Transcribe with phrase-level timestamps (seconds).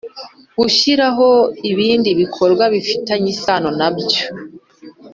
[0.59, 1.27] Gushyiraho
[1.71, 4.21] ibindi bikorwa bifitanye isano nibyo